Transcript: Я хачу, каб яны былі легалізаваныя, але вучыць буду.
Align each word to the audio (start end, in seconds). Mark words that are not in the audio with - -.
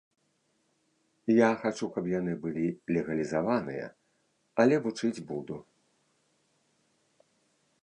Я 1.31 1.49
хачу, 1.65 1.85
каб 1.97 2.05
яны 2.19 2.33
былі 2.45 2.63
легалізаваныя, 2.97 3.85
але 4.65 4.75
вучыць 4.89 5.23
буду. 5.33 5.61